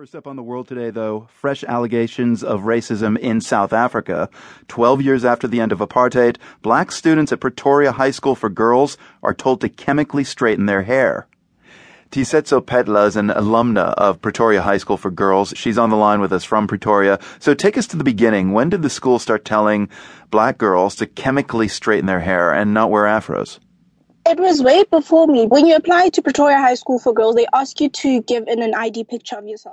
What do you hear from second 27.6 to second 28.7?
you to give in